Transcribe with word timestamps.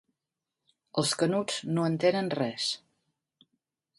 Els 1.01 1.11
Canuts 1.19 1.59
no 1.77 1.85
entenen 1.91 2.33
res. 2.39 2.69